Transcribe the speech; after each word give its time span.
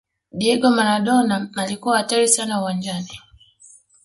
diego 0.31 0.69
maradona 0.71 1.49
alikuwa 1.55 1.97
hatari 1.97 2.27
sana 2.29 2.61
uwanjani 2.61 3.19